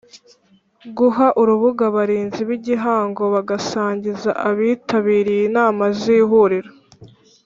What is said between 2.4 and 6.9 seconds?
b igihango bagasangiza abitabiriye inama z ihuriro